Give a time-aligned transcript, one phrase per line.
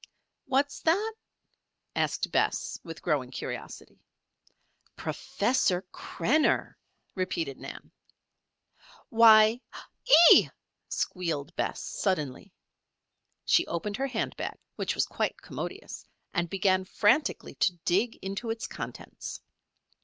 [0.47, 1.13] "What's that?"
[1.95, 4.01] asked Bess, with growing curiosity.
[4.95, 6.73] "Professor Krenner,"
[7.13, 7.91] repeated Nan.
[9.09, 9.61] "Why
[10.31, 10.49] ee!"
[10.89, 12.51] squealed Bess, suddenly.
[13.45, 18.49] She opened her hand bag, which was quite commodious, and began frantically to dig into
[18.49, 19.39] its contents.